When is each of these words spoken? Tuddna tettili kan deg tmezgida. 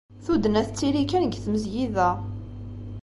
Tuddna 0.25 0.61
tettili 0.67 1.03
kan 1.09 1.23
deg 1.25 1.33
tmezgida. 1.43 2.09